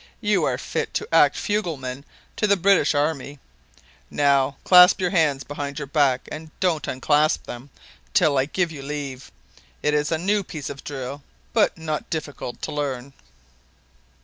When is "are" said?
0.45-0.57